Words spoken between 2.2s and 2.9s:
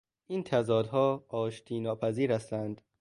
هستند.